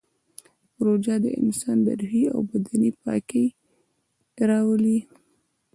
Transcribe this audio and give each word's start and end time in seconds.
روژه 0.85 1.15
د 1.23 1.27
انسان 1.41 1.77
روحي 1.99 2.23
او 2.33 2.39
بدني 2.49 2.91
پاکي 3.01 3.45
راولي 4.49 4.99